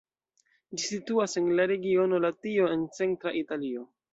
Ĝi 0.75 0.79
situas 0.91 1.37
en 1.43 1.51
la 1.59 1.67
regiono 1.73 2.23
Latio 2.25 2.73
en 2.79 2.89
centra 2.99 3.39
Italio. 3.45 3.87